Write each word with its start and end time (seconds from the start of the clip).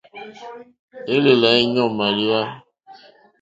Élèlà 1.13 1.49
éɲɔ̂ 1.61 1.87
màléwá. 1.97 2.41